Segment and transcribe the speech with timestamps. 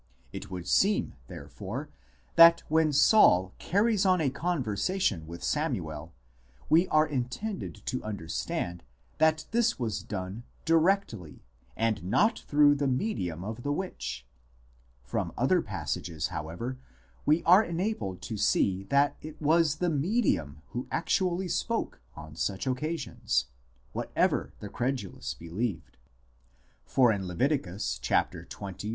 [0.33, 1.87] It would seem, therefore,
[2.33, 6.11] that when Saul carries on a conversation with Samuel,
[6.69, 8.81] we are intended to under stand
[9.19, 11.45] that this was done directly,
[11.75, 14.25] and not through the medium of the witch.
[15.03, 16.79] From other passages, however,
[17.23, 22.65] we are enabled to see that it was the" medium" who actually spoke on such
[22.65, 23.49] occasions,
[23.93, 25.95] whatever the credulous believed.
[26.85, 27.61] For in Lev.